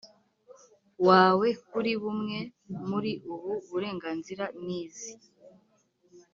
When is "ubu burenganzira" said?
3.33-4.45